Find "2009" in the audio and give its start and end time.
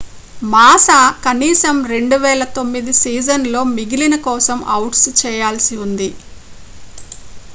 1.83-2.63